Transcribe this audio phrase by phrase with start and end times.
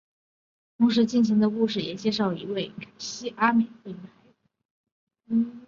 [0.79, 3.97] 同时进行的故事也介绍的一位名叫凯西阿美斯的女
[5.45, 5.51] 孩。